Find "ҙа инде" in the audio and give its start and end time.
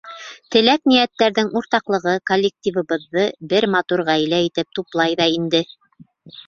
5.23-5.63